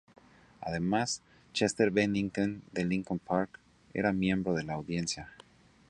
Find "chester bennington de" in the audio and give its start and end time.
1.53-2.85